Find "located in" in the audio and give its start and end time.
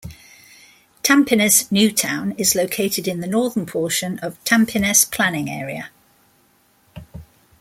2.55-3.19